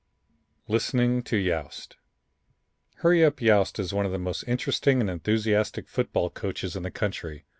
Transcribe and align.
'"Listening 0.75 1.21
to 1.21 1.37
Yost 1.37 1.95
"Hurry 2.95 3.23
Up" 3.23 3.39
Yost 3.39 3.77
is 3.77 3.93
one 3.93 4.07
of 4.07 4.11
the 4.11 4.17
most 4.17 4.41
interesting 4.47 4.99
and 4.99 5.11
enthusiastic 5.11 5.87
football 5.87 6.31
coaches 6.31 6.75
in 6.75 6.81
the 6.81 6.89
country. 6.89 7.45